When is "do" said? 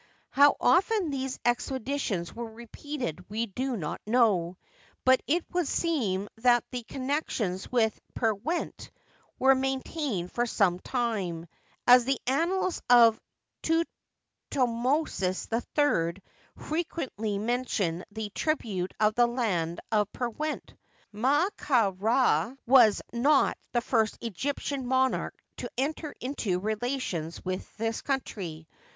3.45-3.77